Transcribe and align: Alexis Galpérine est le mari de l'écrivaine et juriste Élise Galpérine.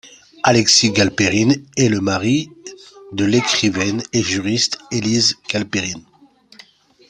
Alexis 0.41 0.89
Galpérine 0.93 1.63
est 1.77 1.87
le 1.87 2.01
mari 2.01 2.49
de 3.11 3.23
l'écrivaine 3.23 4.01
et 4.13 4.23
juriste 4.23 4.79
Élise 4.89 5.35
Galpérine. 5.47 6.01